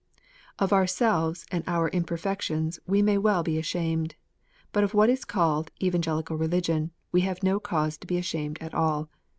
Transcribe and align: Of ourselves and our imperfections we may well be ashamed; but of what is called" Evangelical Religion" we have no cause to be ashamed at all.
Of 0.57 0.73
ourselves 0.73 1.45
and 1.51 1.63
our 1.67 1.87
imperfections 1.89 2.79
we 2.87 3.03
may 3.03 3.19
well 3.19 3.43
be 3.43 3.59
ashamed; 3.59 4.15
but 4.71 4.83
of 4.83 4.95
what 4.95 5.11
is 5.11 5.25
called" 5.25 5.69
Evangelical 5.79 6.37
Religion" 6.39 6.89
we 7.11 7.21
have 7.21 7.43
no 7.43 7.59
cause 7.59 7.99
to 7.99 8.07
be 8.07 8.17
ashamed 8.17 8.57
at 8.63 8.73
all. 8.73 9.09